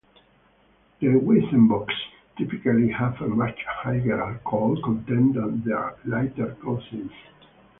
The 0.99 1.09
Weizenbocks 1.09 1.93
typically 2.35 2.89
have 2.89 3.21
a 3.21 3.27
much 3.27 3.59
higher 3.69 4.19
alcohol 4.23 4.75
content 4.83 5.35
than 5.35 5.61
their 5.63 5.95
lighter 6.05 6.55
cousins. 6.63 7.11